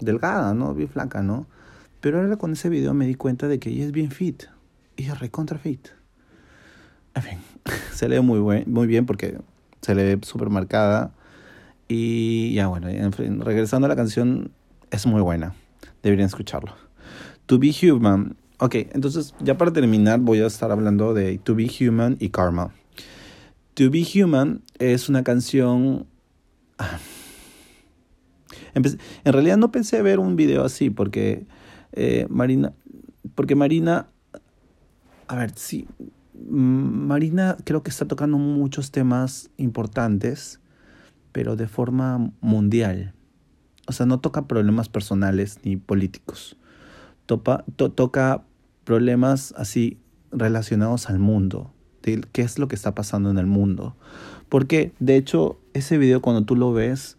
delgada, 0.00 0.54
¿no? 0.54 0.74
Bien 0.74 0.88
flaca, 0.88 1.22
¿no? 1.22 1.46
Pero 2.02 2.20
ahora 2.20 2.36
con 2.36 2.52
ese 2.52 2.68
video 2.68 2.94
me 2.94 3.06
di 3.06 3.14
cuenta 3.14 3.46
de 3.46 3.60
que 3.60 3.70
ella 3.70 3.84
es 3.84 3.92
bien 3.92 4.10
fit. 4.10 4.42
Ella 4.96 5.12
es 5.12 5.20
recontra 5.20 5.56
fit. 5.56 5.86
En 7.14 7.22
fin, 7.22 7.38
se 7.92 8.08
le 8.08 8.16
ve 8.16 8.20
muy, 8.20 8.64
muy 8.66 8.86
bien 8.88 9.06
porque 9.06 9.38
se 9.80 9.94
le 9.94 10.02
ve 10.02 10.18
súper 10.22 10.50
marcada. 10.50 11.14
Y 11.86 12.54
ya 12.54 12.66
bueno, 12.66 12.88
regresando 13.44 13.86
a 13.86 13.88
la 13.88 13.94
canción, 13.94 14.50
es 14.90 15.06
muy 15.06 15.22
buena. 15.22 15.54
Deberían 16.02 16.26
escucharlo. 16.26 16.74
To 17.46 17.60
Be 17.60 17.72
Human. 17.82 18.34
Ok, 18.58 18.74
entonces 18.92 19.32
ya 19.38 19.56
para 19.56 19.72
terminar 19.72 20.18
voy 20.18 20.40
a 20.40 20.46
estar 20.46 20.72
hablando 20.72 21.14
de 21.14 21.38
To 21.38 21.54
Be 21.54 21.70
Human 21.80 22.16
y 22.18 22.30
Karma. 22.30 22.74
To 23.74 23.90
Be 23.90 24.04
Human 24.14 24.62
es 24.80 25.08
una 25.08 25.22
canción... 25.22 26.06
Ah, 26.78 26.98
en 28.74 29.32
realidad 29.32 29.56
no 29.56 29.70
pensé 29.70 30.02
ver 30.02 30.18
un 30.18 30.34
video 30.34 30.64
así 30.64 30.90
porque 30.90 31.46
eh, 31.92 32.26
Marina... 32.28 32.72
Porque 33.34 33.54
Marina... 33.54 34.08
A 35.28 35.36
ver, 35.36 35.52
sí. 35.56 35.86
Marina 36.34 37.56
creo 37.64 37.82
que 37.82 37.90
está 37.90 38.06
tocando 38.06 38.36
muchos 38.38 38.90
temas 38.90 39.50
importantes, 39.56 40.60
pero 41.32 41.56
de 41.56 41.68
forma 41.68 42.30
mundial. 42.40 43.14
O 43.86 43.92
sea, 43.92 44.06
no 44.06 44.20
toca 44.20 44.46
problemas 44.46 44.88
personales 44.88 45.58
ni 45.64 45.76
políticos. 45.76 46.56
toca 47.26 48.44
problemas 48.84 49.54
así 49.56 49.98
relacionados 50.30 51.08
al 51.08 51.18
mundo, 51.18 51.72
qué 52.02 52.42
es 52.42 52.58
lo 52.58 52.68
que 52.68 52.74
está 52.74 52.94
pasando 52.94 53.30
en 53.30 53.38
el 53.38 53.46
mundo. 53.46 53.96
Porque, 54.48 54.92
de 54.98 55.16
hecho, 55.16 55.58
ese 55.72 55.98
video 55.98 56.20
cuando 56.20 56.44
tú 56.44 56.56
lo 56.56 56.72
ves, 56.72 57.16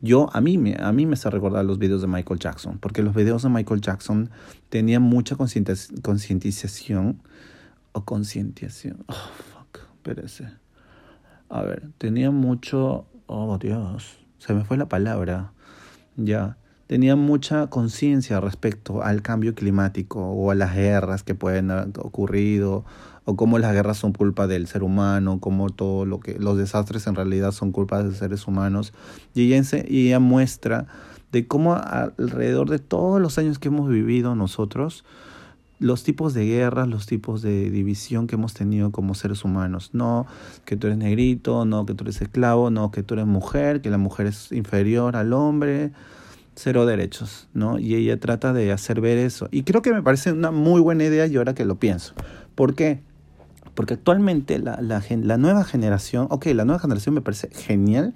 yo, 0.00 0.28
a 0.32 0.40
mí, 0.40 0.58
me, 0.58 0.76
a 0.78 0.92
mí 0.92 1.06
me 1.06 1.14
hace 1.14 1.30
recordar 1.30 1.64
los 1.64 1.78
videos 1.78 2.02
de 2.02 2.08
Michael 2.08 2.38
Jackson, 2.38 2.78
porque 2.78 3.02
los 3.02 3.14
videos 3.14 3.42
de 3.42 3.48
Michael 3.48 3.80
Jackson 3.80 4.30
tenían 4.68 5.02
mucha 5.02 5.36
concientización 5.36 7.22
o 7.92 8.04
concientización. 8.04 9.04
Oh, 9.08 9.14
fuck, 9.14 9.80
espérese. 9.94 10.48
A 11.48 11.62
ver, 11.62 11.90
tenía 11.98 12.30
mucho. 12.30 13.06
Oh, 13.26 13.58
Dios, 13.58 14.18
se 14.38 14.54
me 14.54 14.64
fue 14.64 14.76
la 14.76 14.88
palabra. 14.88 15.52
Ya. 16.16 16.58
Tenía 16.86 17.16
mucha 17.16 17.68
conciencia 17.68 18.40
respecto 18.40 19.02
al 19.02 19.22
cambio 19.22 19.54
climático 19.54 20.20
o 20.20 20.50
a 20.50 20.54
las 20.54 20.74
guerras 20.74 21.22
que 21.22 21.34
pueden 21.34 21.70
haber 21.70 21.98
ocurrido 21.98 22.84
o 23.24 23.36
cómo 23.36 23.58
las 23.58 23.72
guerras 23.72 23.98
son 23.98 24.12
culpa 24.12 24.46
del 24.46 24.66
ser 24.66 24.82
humano, 24.82 25.38
cómo 25.40 25.70
todo 25.70 26.04
lo 26.04 26.20
que 26.20 26.38
los 26.38 26.56
desastres 26.56 27.06
en 27.06 27.14
realidad 27.14 27.52
son 27.52 27.72
culpa 27.72 28.02
de 28.02 28.14
seres 28.14 28.46
humanos 28.46 28.92
y 29.34 29.52
ella, 29.52 29.62
y 29.88 30.08
ella 30.08 30.18
muestra 30.18 30.86
de 31.30 31.46
cómo 31.46 31.74
alrededor 31.74 32.68
de 32.68 32.78
todos 32.78 33.20
los 33.20 33.38
años 33.38 33.58
que 33.58 33.68
hemos 33.68 33.88
vivido 33.88 34.34
nosotros 34.34 35.04
los 35.82 36.04
tipos 36.04 36.32
de 36.32 36.46
guerras, 36.46 36.86
los 36.86 37.06
tipos 37.06 37.42
de 37.42 37.68
división 37.68 38.28
que 38.28 38.36
hemos 38.36 38.54
tenido 38.54 38.92
como 38.92 39.14
seres 39.14 39.44
humanos. 39.44 39.90
No 39.92 40.26
que 40.64 40.76
tú 40.76 40.86
eres 40.86 40.98
negrito, 40.98 41.64
no 41.64 41.84
que 41.86 41.94
tú 41.94 42.04
eres 42.04 42.22
esclavo, 42.22 42.70
no 42.70 42.92
que 42.92 43.02
tú 43.02 43.14
eres 43.14 43.26
mujer, 43.26 43.80
que 43.80 43.90
la 43.90 43.98
mujer 43.98 44.26
es 44.26 44.52
inferior 44.52 45.16
al 45.16 45.32
hombre, 45.32 45.90
cero 46.54 46.86
derechos, 46.86 47.48
¿no? 47.52 47.80
Y 47.80 47.96
ella 47.96 48.20
trata 48.20 48.52
de 48.52 48.70
hacer 48.70 49.00
ver 49.00 49.18
eso. 49.18 49.48
Y 49.50 49.64
creo 49.64 49.82
que 49.82 49.92
me 49.92 50.02
parece 50.02 50.30
una 50.30 50.52
muy 50.52 50.80
buena 50.80 51.04
idea 51.04 51.26
y 51.26 51.36
ahora 51.36 51.54
que 51.54 51.64
lo 51.64 51.74
pienso. 51.74 52.14
¿Por 52.54 52.74
qué? 52.74 53.00
Porque 53.74 53.94
actualmente 53.94 54.58
la, 54.58 54.80
la, 54.80 55.02
la 55.08 55.38
nueva 55.38 55.64
generación, 55.64 56.26
ok, 56.30 56.46
la 56.46 56.64
nueva 56.64 56.80
generación 56.80 57.14
me 57.14 57.22
parece 57.22 57.48
genial 57.50 58.14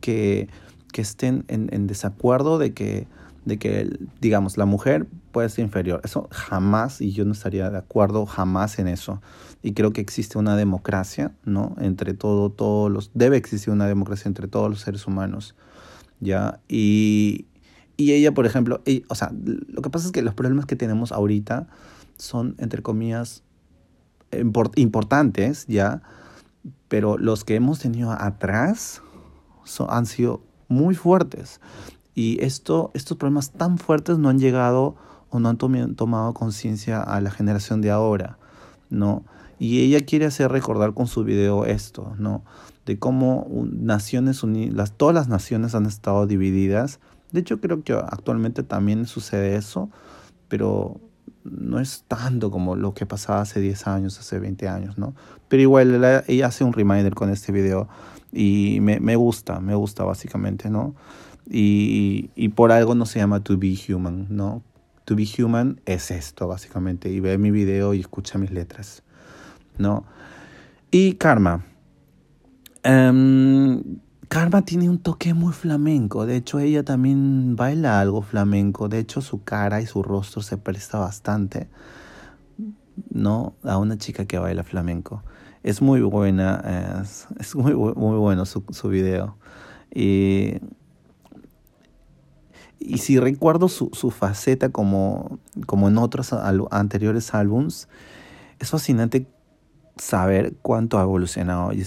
que, 0.00 0.48
que 0.92 1.02
estén 1.02 1.44
en, 1.48 1.68
en 1.72 1.86
desacuerdo 1.86 2.58
de 2.58 2.72
que 2.72 3.06
de 3.44 3.58
que, 3.58 3.98
digamos, 4.20 4.56
la 4.56 4.64
mujer 4.64 5.06
puede 5.30 5.48
ser 5.48 5.64
inferior. 5.64 6.00
Eso 6.04 6.28
jamás, 6.30 7.00
y 7.00 7.12
yo 7.12 7.24
no 7.24 7.32
estaría 7.32 7.70
de 7.70 7.78
acuerdo 7.78 8.24
jamás 8.26 8.78
en 8.78 8.88
eso. 8.88 9.20
Y 9.62 9.74
creo 9.74 9.92
que 9.92 10.00
existe 10.00 10.38
una 10.38 10.56
democracia, 10.56 11.32
¿no? 11.44 11.76
Entre 11.78 12.14
todo, 12.14 12.50
todos 12.50 12.90
los... 12.90 13.10
Debe 13.14 13.36
existir 13.36 13.72
una 13.72 13.86
democracia 13.86 14.28
entre 14.28 14.48
todos 14.48 14.70
los 14.70 14.80
seres 14.80 15.06
humanos, 15.06 15.54
¿ya? 16.20 16.60
Y, 16.68 17.46
y 17.96 18.12
ella, 18.12 18.32
por 18.32 18.46
ejemplo, 18.46 18.82
o 19.08 19.14
sea, 19.14 19.30
lo 19.34 19.82
que 19.82 19.90
pasa 19.90 20.06
es 20.06 20.12
que 20.12 20.22
los 20.22 20.34
problemas 20.34 20.66
que 20.66 20.76
tenemos 20.76 21.12
ahorita 21.12 21.66
son, 22.16 22.54
entre 22.58 22.82
comillas, 22.82 23.42
importantes, 24.76 25.66
¿ya? 25.66 26.02
Pero 26.88 27.18
los 27.18 27.44
que 27.44 27.56
hemos 27.56 27.78
tenido 27.80 28.12
atrás 28.12 29.02
son, 29.64 29.88
han 29.90 30.06
sido 30.06 30.42
muy 30.68 30.94
fuertes. 30.94 31.60
Y 32.14 32.42
esto, 32.42 32.90
estos 32.94 33.16
problemas 33.16 33.50
tan 33.52 33.78
fuertes 33.78 34.18
no 34.18 34.28
han 34.28 34.38
llegado 34.38 34.96
o 35.30 35.40
no 35.40 35.48
han 35.48 35.56
tomado 35.96 36.32
conciencia 36.32 37.02
a 37.02 37.20
la 37.20 37.30
generación 37.30 37.80
de 37.80 37.90
ahora, 37.90 38.38
¿no? 38.88 39.24
Y 39.58 39.80
ella 39.80 40.04
quiere 40.04 40.26
hacer 40.26 40.50
recordar 40.50 40.94
con 40.94 41.06
su 41.06 41.24
video 41.24 41.64
esto, 41.64 42.14
¿no? 42.18 42.44
De 42.86 42.98
cómo 42.98 43.48
Naciones 43.72 44.42
Unidas, 44.42 44.92
todas 44.96 45.14
las 45.14 45.28
naciones 45.28 45.74
han 45.74 45.86
estado 45.86 46.26
divididas. 46.26 47.00
De 47.32 47.40
hecho, 47.40 47.60
creo 47.60 47.82
que 47.82 47.94
actualmente 47.94 48.62
también 48.62 49.06
sucede 49.06 49.56
eso, 49.56 49.90
pero 50.48 51.00
no 51.44 51.78
es 51.78 52.04
tanto 52.08 52.50
como 52.50 52.74
lo 52.74 52.94
que 52.94 53.06
pasaba 53.06 53.42
hace 53.42 53.60
10 53.60 53.86
años, 53.86 54.18
hace 54.18 54.38
20 54.38 54.68
años, 54.68 54.98
¿no? 54.98 55.14
Pero 55.48 55.62
igual 55.62 56.22
ella 56.26 56.46
hace 56.46 56.64
un 56.64 56.72
reminder 56.72 57.14
con 57.14 57.30
este 57.30 57.52
video 57.52 57.88
y 58.32 58.78
me, 58.80 58.98
me 59.00 59.16
gusta, 59.16 59.60
me 59.60 59.74
gusta 59.74 60.04
básicamente, 60.04 60.70
¿no? 60.70 60.94
Y, 61.48 62.30
y 62.34 62.48
por 62.48 62.72
algo 62.72 62.94
no 62.94 63.06
se 63.06 63.18
llama 63.18 63.40
To 63.40 63.58
Be 63.58 63.76
Human, 63.88 64.26
¿no? 64.30 64.62
To 65.04 65.14
Be 65.14 65.26
Human 65.38 65.80
es 65.84 66.10
esto, 66.10 66.48
básicamente. 66.48 67.10
Y 67.10 67.20
ve 67.20 67.36
mi 67.38 67.50
video 67.50 67.94
y 67.94 68.00
escucha 68.00 68.38
mis 68.38 68.50
letras, 68.50 69.02
¿no? 69.76 70.04
Y 70.90 71.14
Karma. 71.14 71.64
Um, 72.84 73.82
Karma 74.34 74.62
tiene 74.62 74.90
un 74.90 74.98
toque 74.98 75.32
muy 75.32 75.52
flamenco. 75.52 76.26
De 76.26 76.34
hecho, 76.34 76.58
ella 76.58 76.82
también 76.82 77.54
baila 77.54 78.00
algo 78.00 78.20
flamenco. 78.20 78.88
De 78.88 78.98
hecho, 78.98 79.20
su 79.20 79.44
cara 79.44 79.80
y 79.80 79.86
su 79.86 80.02
rostro 80.02 80.42
se 80.42 80.56
presta 80.56 80.98
bastante, 80.98 81.68
¿no? 83.10 83.54
A 83.62 83.78
una 83.78 83.96
chica 83.96 84.24
que 84.24 84.40
baila 84.40 84.64
flamenco. 84.64 85.22
Es 85.62 85.80
muy 85.80 86.00
buena, 86.00 87.00
es, 87.00 87.28
es 87.38 87.54
muy, 87.54 87.74
muy 87.74 88.18
bueno 88.18 88.44
su, 88.44 88.64
su 88.70 88.88
video. 88.88 89.36
Y 89.94 90.54
y 92.80 92.98
si 92.98 93.20
recuerdo 93.20 93.68
su, 93.68 93.90
su 93.92 94.10
faceta 94.10 94.70
como, 94.70 95.38
como 95.66 95.86
en 95.86 95.96
otros 95.96 96.32
anteriores 96.32 97.32
álbums, 97.34 97.88
es 98.58 98.70
fascinante 98.70 99.28
saber 99.96 100.54
cuánto 100.62 100.98
ha 100.98 101.02
evolucionado 101.02 101.72
y 101.72 101.84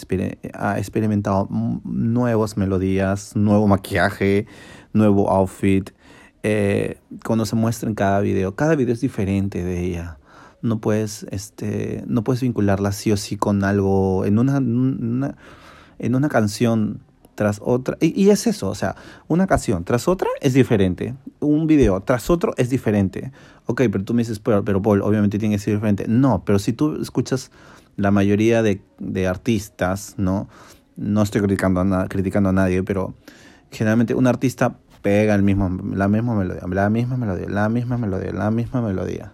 ha 0.53 0.77
experimentado 0.77 1.47
nuevas 1.83 2.57
melodías, 2.57 3.35
nuevo 3.35 3.67
maquillaje, 3.67 4.47
nuevo 4.93 5.29
outfit. 5.29 5.91
Eh, 6.43 6.99
cuando 7.25 7.45
se 7.45 7.55
muestra 7.55 7.89
en 7.89 7.95
cada 7.95 8.19
video, 8.21 8.55
cada 8.55 8.75
video 8.75 8.93
es 8.93 9.01
diferente 9.01 9.63
de 9.63 9.83
ella. 9.83 10.19
No 10.61 10.79
puedes, 10.79 11.25
este, 11.31 12.03
no 12.07 12.23
puedes 12.23 12.41
vincularla 12.41 12.91
sí 12.91 13.11
o 13.11 13.17
sí 13.17 13.37
con 13.37 13.63
algo. 13.63 14.25
En 14.25 14.39
una, 14.39 14.57
en 14.57 16.15
una 16.15 16.29
canción 16.29 17.01
tras 17.35 17.61
otra. 17.63 17.97
Y, 18.01 18.29
es 18.29 18.47
eso, 18.47 18.69
o 18.69 18.75
sea, 18.75 18.95
una 19.27 19.45
canción 19.45 19.83
tras 19.83 20.07
otra 20.07 20.27
es 20.41 20.53
diferente. 20.53 21.15
Un 21.39 21.67
video 21.67 22.01
tras 22.01 22.29
otro 22.29 22.53
es 22.57 22.69
diferente. 22.69 23.31
Ok, 23.67 23.83
pero 23.91 24.03
tú 24.03 24.13
me 24.13 24.21
dices, 24.21 24.39
pero, 24.39 24.65
pero 24.65 24.81
Paul, 24.81 25.01
obviamente 25.03 25.37
tiene 25.37 25.55
que 25.55 25.59
ser 25.59 25.75
diferente. 25.75 26.05
No, 26.07 26.43
pero 26.43 26.57
si 26.59 26.73
tú 26.73 26.99
escuchas 26.99 27.51
la 27.97 28.11
mayoría 28.11 28.63
de, 28.63 28.81
de 28.99 29.27
artistas, 29.27 30.15
¿no? 30.17 30.47
No 30.95 31.21
estoy 31.21 31.41
criticando 31.41 31.81
a, 31.81 32.07
criticando 32.07 32.49
a 32.49 32.53
nadie, 32.53 32.81
pero 32.83 33.13
generalmente 33.71 34.15
un 34.15 34.27
artista 34.27 34.77
pega 35.01 35.35
el 35.35 35.43
mismo, 35.43 35.69
la 35.93 36.07
misma 36.07 36.35
melodía, 36.35 36.63
la 36.67 36.89
misma 36.89 37.17
melodía, 37.17 37.49
la 37.49 37.69
misma 37.69 37.97
melodía, 37.97 38.31
la 38.31 38.51
misma 38.51 38.81
melodía. 38.81 39.33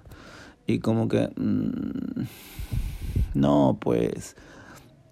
Y 0.66 0.80
como 0.80 1.08
que... 1.08 1.32
Mmm, 1.36 2.24
no, 3.36 3.78
pues... 3.80 4.36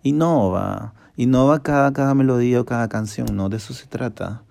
Innova 0.03 0.93
innova 1.21 1.61
cada, 1.61 1.93
cada 1.93 2.15
melodía 2.15 2.61
o 2.61 2.65
cada 2.65 2.87
canción, 2.87 3.35
no 3.35 3.49
de 3.49 3.57
eso 3.57 3.73
se 3.73 3.85
trata. 3.87 4.41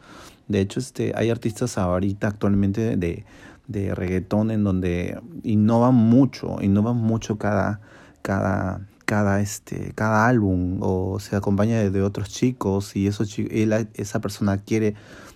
De 0.49 0.61
hecho, 0.61 0.81
este, 0.81 1.13
hay 1.17 1.31
artistas 1.31 1.79
ahorita 1.79 2.29
actualmente 2.29 2.97
de, 2.97 3.25
de 3.67 3.95
reggaetón 3.95 4.51
en 4.51 4.65
donde 4.65 5.21
innovan 5.43 5.95
mucho, 5.95 6.59
innovan 6.61 6.97
mucho 6.97 7.39
cada, 7.39 7.81
cada, 8.23 8.87
cada, 9.05 9.41
este, 9.41 9.93
cada 9.95 10.27
álbum 10.27 10.79
o 10.81 11.19
se 11.21 11.37
acompaña 11.37 11.79
de, 11.79 12.03
otros 12.03 12.29
chicos 12.29 12.97
y 12.97 13.07
esos, 13.07 13.37
esa 13.39 14.21
persona 14.21 14.59
quiere 14.59 14.95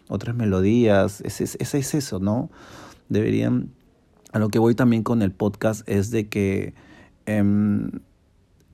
otras 0.08 0.36
melodías. 0.36 1.20
Es, 1.22 1.40
es, 1.40 1.56
es, 1.60 1.94
eso, 1.94 2.18
¿no? 2.18 2.50
Deberían... 3.08 3.70
A 4.32 4.40
lo 4.40 4.48
que 4.48 4.58
voy 4.58 4.74
también 4.74 5.04
con 5.04 5.22
el 5.22 5.30
podcast 5.32 5.88
es 5.88 6.10
de 6.10 6.28
que... 6.28 6.74
Em, 7.26 7.90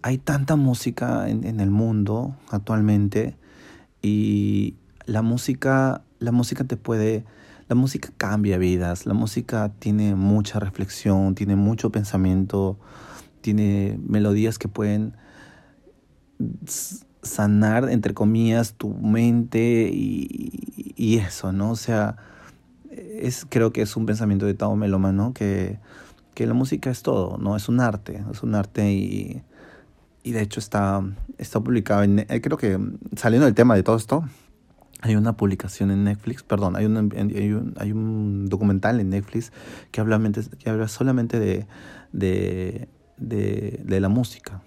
hay 0.02 0.18
tanta 0.18 0.56
música 0.56 1.28
en, 1.28 1.60
el 1.60 1.70
mundo 1.70 2.34
actualmente 2.48 3.36
y 4.02 4.74
la 5.04 5.22
música, 5.22 6.02
la 6.18 6.32
música 6.32 6.64
te 6.64 6.76
puede, 6.76 7.24
la 7.68 7.74
música 7.74 8.10
cambia 8.16 8.56
vidas, 8.56 9.06
la 9.06 9.14
música 9.14 9.70
tiene 9.78 10.14
mucha 10.14 10.58
reflexión, 10.58 11.34
tiene 11.34 11.56
mucho 11.56 11.90
pensamiento, 11.90 12.78
tiene 13.40 13.98
melodías 14.06 14.58
que 14.58 14.68
pueden 14.68 15.16
sanar, 17.22 17.90
entre 17.90 18.14
comillas, 18.14 18.74
tu 18.74 18.90
mente 18.90 19.90
y, 19.92 20.94
y 20.96 21.18
eso, 21.18 21.52
¿no? 21.52 21.70
O 21.70 21.76
sea, 21.76 22.16
es, 22.90 23.46
creo 23.48 23.72
que 23.72 23.82
es 23.82 23.96
un 23.96 24.06
pensamiento 24.06 24.46
de 24.46 24.54
Tao 24.54 24.74
Melomano 24.76 25.32
que, 25.34 25.78
que 26.34 26.46
la 26.46 26.54
música 26.54 26.90
es 26.90 27.02
todo, 27.02 27.38
¿no? 27.38 27.56
Es 27.56 27.68
un 27.68 27.80
arte, 27.80 28.24
es 28.30 28.42
un 28.42 28.54
arte 28.54 28.92
y, 28.92 29.42
y 30.22 30.32
de 30.32 30.42
hecho 30.42 30.60
está, 30.60 31.02
está 31.38 31.60
publicado 31.60 32.02
en, 32.02 32.20
eh, 32.20 32.40
creo 32.42 32.56
que 32.56 32.78
saliendo 33.16 33.46
del 33.46 33.54
tema 33.54 33.74
de 33.74 33.82
todo 33.82 33.96
esto, 33.96 34.24
hay 35.02 35.16
una 35.16 35.36
publicación 35.36 35.90
en 35.90 36.04
Netflix, 36.04 36.42
perdón, 36.42 36.76
hay, 36.76 36.84
hay, 36.84 37.52
un, 37.52 37.74
hay 37.78 37.92
un 37.92 38.46
documental 38.46 39.00
en 39.00 39.10
Netflix 39.10 39.52
que 39.90 40.00
habla, 40.00 40.20
que 40.58 40.70
habla 40.70 40.88
solamente 40.88 41.38
de, 41.38 41.66
de, 42.12 42.88
de, 43.20 43.80
de 43.84 44.00
la 44.00 44.08
música. 44.08 44.62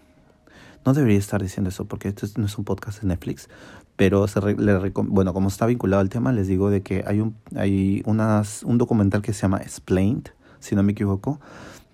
No 0.85 0.93
debería 0.93 1.17
estar 1.17 1.41
diciendo 1.41 1.69
eso 1.69 1.85
porque 1.85 2.09
esto 2.09 2.27
no 2.37 2.45
es 2.45 2.57
un 2.57 2.65
podcast 2.65 3.01
de 3.01 3.07
Netflix, 3.07 3.49
pero 3.95 4.27
se 4.27 4.41
le, 4.41 4.89
bueno, 4.89 5.33
como 5.33 5.47
está 5.47 5.65
vinculado 5.65 6.01
al 6.01 6.09
tema, 6.09 6.31
les 6.31 6.47
digo 6.47 6.69
de 6.69 6.81
que 6.81 7.03
hay 7.07 7.19
un 7.19 7.35
hay 7.55 8.01
unas, 8.05 8.63
un 8.63 8.77
documental 8.77 9.21
que 9.21 9.33
se 9.33 9.43
llama 9.43 9.57
Explained, 9.59 10.29
si 10.59 10.75
no 10.75 10.83
me 10.83 10.91
equivoco, 10.93 11.39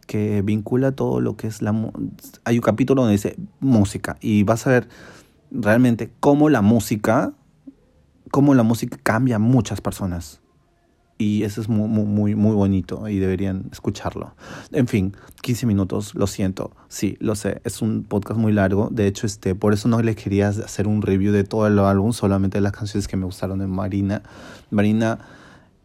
que 0.07 0.41
vincula 0.41 0.91
todo 0.91 1.21
lo 1.21 1.35
que 1.35 1.47
es 1.47 1.61
la 1.61 1.71
hay 2.45 2.55
un 2.55 2.61
capítulo 2.61 3.03
donde 3.03 3.13
dice 3.13 3.35
música 3.59 4.17
y 4.21 4.43
vas 4.43 4.65
a 4.65 4.71
ver 4.71 4.89
realmente 5.51 6.11
cómo 6.19 6.49
la 6.49 6.61
música 6.61 7.33
cómo 8.31 8.55
la 8.55 8.63
música 8.63 8.97
cambia 9.01 9.35
a 9.35 9.39
muchas 9.39 9.81
personas 9.81 10.41
y 11.21 11.43
eso 11.43 11.59
es 11.59 11.67
muy, 11.67 11.89
muy, 11.89 12.33
muy 12.33 12.55
bonito 12.55 13.09
y 13.09 13.19
deberían 13.19 13.65
escucharlo. 13.73 14.33
En 14.71 14.87
fin, 14.87 15.17
15 15.41 15.65
minutos, 15.65 16.15
lo 16.15 16.27
siento. 16.27 16.71
Sí, 16.87 17.17
lo 17.19 17.35
sé, 17.35 17.59
es 17.65 17.81
un 17.81 18.05
podcast 18.05 18.39
muy 18.39 18.53
largo. 18.53 18.87
De 18.89 19.05
hecho, 19.05 19.27
este, 19.27 19.53
por 19.53 19.73
eso 19.73 19.89
no 19.89 20.01
les 20.01 20.15
quería 20.15 20.47
hacer 20.47 20.87
un 20.87 21.01
review 21.01 21.33
de 21.33 21.43
todo 21.43 21.67
el 21.67 21.77
álbum, 21.77 22.13
solamente 22.13 22.61
las 22.61 22.71
canciones 22.71 23.09
que 23.09 23.17
me 23.17 23.25
gustaron 23.25 23.59
de 23.59 23.67
Marina. 23.67 24.23
Marina 24.71 25.19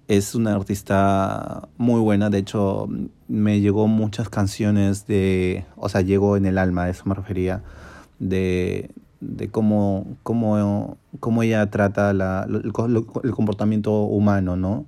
es 0.06 0.36
una 0.36 0.54
artista 0.54 1.68
muy 1.78 2.00
buena, 2.00 2.30
de 2.30 2.38
hecho, 2.38 2.88
me 3.26 3.60
llegó 3.60 3.88
muchas 3.88 4.28
canciones 4.28 5.08
de, 5.08 5.66
o 5.74 5.88
sea, 5.88 6.02
llegó 6.02 6.36
en 6.36 6.46
el 6.46 6.58
alma, 6.58 6.84
a 6.84 6.90
eso 6.90 7.02
me 7.06 7.14
refería, 7.14 7.64
de, 8.20 8.92
de 9.20 9.48
cómo, 9.48 10.16
cómo, 10.22 10.96
cómo 11.18 11.42
ella 11.42 11.68
trata 11.70 12.12
la, 12.12 12.46
el 12.48 13.32
comportamiento 13.32 14.02
humano, 14.02 14.54
¿no? 14.54 14.86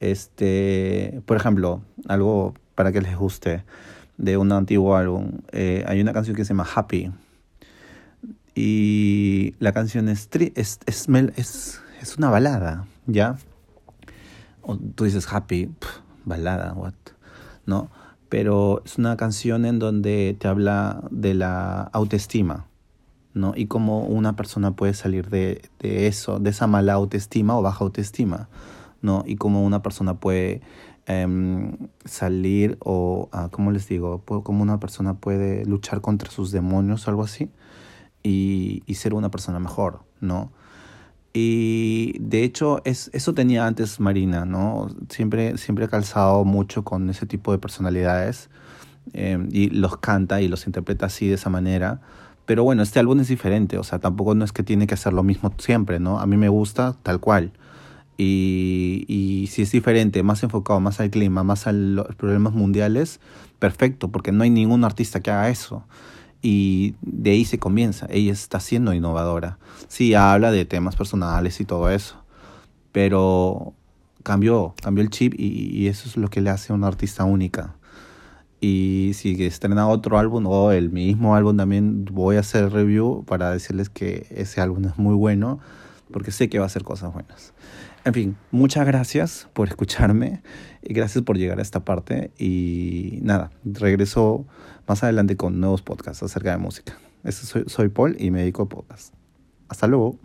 Este, 0.00 1.20
por 1.26 1.36
ejemplo, 1.36 1.82
algo 2.06 2.54
para 2.74 2.92
que 2.92 3.00
les 3.00 3.16
guste 3.16 3.64
de 4.18 4.36
un 4.36 4.52
antiguo 4.52 4.96
álbum. 4.96 5.40
Eh, 5.52 5.84
hay 5.86 6.00
una 6.00 6.12
canción 6.12 6.36
que 6.36 6.44
se 6.44 6.50
llama 6.50 6.66
Happy. 6.74 7.12
Y 8.54 9.54
la 9.60 9.72
canción 9.72 10.08
es, 10.08 10.28
es, 10.54 10.80
es, 10.86 11.08
es, 11.36 11.80
es 12.02 12.16
una 12.18 12.28
balada, 12.28 12.86
¿ya? 13.06 13.38
O 14.62 14.76
tú 14.76 15.04
dices 15.04 15.26
Happy, 15.32 15.70
balada, 16.24 16.74
what? 16.74 16.94
¿No? 17.66 17.90
Pero 18.28 18.82
es 18.84 18.98
una 18.98 19.16
canción 19.16 19.64
en 19.64 19.78
donde 19.78 20.36
te 20.38 20.48
habla 20.48 21.02
de 21.10 21.34
la 21.34 21.82
autoestima, 21.92 22.66
¿no? 23.32 23.54
Y 23.56 23.66
cómo 23.66 24.00
una 24.00 24.34
persona 24.34 24.72
puede 24.72 24.94
salir 24.94 25.30
de, 25.30 25.62
de 25.78 26.08
eso, 26.08 26.40
de 26.40 26.50
esa 26.50 26.66
mala 26.66 26.94
autoestima 26.94 27.56
o 27.56 27.62
baja 27.62 27.84
autoestima. 27.84 28.48
¿No? 29.02 29.24
Y 29.26 29.36
cómo 29.36 29.64
una 29.64 29.82
persona 29.82 30.14
puede 30.20 30.60
em, 31.06 31.76
salir 32.04 32.76
o, 32.80 33.28
uh, 33.32 33.50
¿cómo 33.50 33.70
les 33.72 33.88
digo? 33.88 34.22
Cómo 34.24 34.62
una 34.62 34.80
persona 34.80 35.14
puede 35.14 35.64
luchar 35.64 36.00
contra 36.00 36.30
sus 36.30 36.50
demonios 36.52 37.08
algo 37.08 37.22
así 37.22 37.50
y, 38.22 38.82
y 38.86 38.94
ser 38.94 39.14
una 39.14 39.30
persona 39.30 39.58
mejor, 39.58 40.00
¿no? 40.20 40.50
Y 41.32 42.16
de 42.20 42.42
hecho 42.42 42.80
es, 42.84 43.10
eso 43.12 43.34
tenía 43.34 43.66
antes 43.66 44.00
Marina, 44.00 44.44
¿no? 44.44 44.88
Siempre, 45.08 45.56
siempre 45.58 45.88
calzado 45.88 46.44
mucho 46.44 46.84
con 46.84 47.08
ese 47.10 47.26
tipo 47.26 47.52
de 47.52 47.58
personalidades 47.58 48.50
em, 49.12 49.48
y 49.52 49.70
los 49.70 49.98
canta 49.98 50.40
y 50.40 50.48
los 50.48 50.66
interpreta 50.66 51.06
así 51.06 51.28
de 51.28 51.34
esa 51.34 51.50
manera. 51.50 52.00
Pero 52.46 52.64
bueno, 52.64 52.82
este 52.82 52.98
álbum 52.98 53.20
es 53.20 53.28
diferente, 53.28 53.78
o 53.78 53.84
sea, 53.84 53.98
tampoco 53.98 54.34
no 54.34 54.44
es 54.44 54.52
que 54.52 54.62
tiene 54.62 54.86
que 54.86 54.94
hacer 54.94 55.12
lo 55.12 55.22
mismo 55.22 55.52
siempre, 55.58 56.00
¿no? 56.00 56.18
A 56.18 56.26
mí 56.26 56.36
me 56.36 56.48
gusta 56.48 56.96
tal 57.02 57.20
cual. 57.20 57.52
Y, 58.18 59.04
y, 59.06 59.46
si 59.46 59.62
es 59.62 59.70
diferente, 59.70 60.22
más 60.24 60.42
enfocado, 60.42 60.80
más 60.80 60.98
al 60.98 61.10
clima, 61.10 61.44
más 61.44 61.68
a 61.68 61.72
los 61.72 62.14
problemas 62.16 62.52
mundiales, 62.52 63.20
perfecto, 63.60 64.08
porque 64.08 64.32
no 64.32 64.42
hay 64.42 64.50
ningún 64.50 64.84
artista 64.84 65.20
que 65.20 65.30
haga 65.30 65.48
eso. 65.50 65.84
Y 66.42 66.96
de 67.00 67.30
ahí 67.30 67.44
se 67.44 67.58
comienza. 67.58 68.06
Ella 68.10 68.32
está 68.32 68.60
siendo 68.60 68.92
innovadora. 68.92 69.58
Sí, 69.86 70.14
habla 70.14 70.50
de 70.50 70.64
temas 70.64 70.96
personales 70.96 71.60
y 71.60 71.64
todo 71.64 71.90
eso. 71.90 72.22
Pero 72.92 73.74
cambió, 74.24 74.74
cambió 74.82 75.02
el 75.02 75.10
chip 75.10 75.34
y, 75.38 75.70
y 75.76 75.86
eso 75.86 76.08
es 76.08 76.16
lo 76.16 76.28
que 76.28 76.40
le 76.40 76.50
hace 76.50 76.72
a 76.72 76.76
una 76.76 76.88
artista 76.88 77.24
única. 77.24 77.76
Y 78.60 79.12
si 79.14 79.44
estrena 79.44 79.88
otro 79.88 80.18
álbum 80.18 80.46
o 80.46 80.72
el 80.72 80.90
mismo 80.90 81.36
álbum 81.36 81.56
también 81.56 82.04
voy 82.04 82.36
a 82.36 82.40
hacer 82.40 82.72
review 82.72 83.24
para 83.24 83.52
decirles 83.52 83.88
que 83.88 84.26
ese 84.30 84.60
álbum 84.60 84.84
es 84.86 84.98
muy 84.98 85.14
bueno 85.14 85.60
porque 86.12 86.32
sé 86.32 86.48
que 86.48 86.58
va 86.58 86.64
a 86.64 86.66
hacer 86.66 86.82
cosas 86.82 87.12
buenas. 87.12 87.52
En 88.04 88.14
fin, 88.14 88.36
muchas 88.50 88.86
gracias 88.86 89.48
por 89.52 89.68
escucharme 89.68 90.42
y 90.82 90.94
gracias 90.94 91.24
por 91.24 91.36
llegar 91.36 91.58
a 91.58 91.62
esta 91.62 91.84
parte. 91.84 92.30
Y 92.38 93.18
nada, 93.22 93.50
regreso 93.64 94.46
más 94.86 95.02
adelante 95.02 95.36
con 95.36 95.60
nuevos 95.60 95.82
podcasts 95.82 96.22
acerca 96.22 96.52
de 96.52 96.58
música. 96.58 96.98
Soy, 97.30 97.64
soy 97.66 97.88
Paul 97.88 98.16
y 98.18 98.30
me 98.30 98.40
dedico 98.40 98.62
a 98.62 98.68
podcasts. 98.68 99.12
Hasta 99.68 99.86
luego. 99.86 100.18